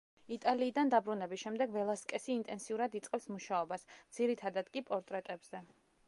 [0.35, 3.85] იტალიიდან დაბრუნების შემდეგ ველასკესი ინტენსიურად იწყებს მუშაობას,
[4.19, 5.63] ძირითადად კი პორტრეტებზე.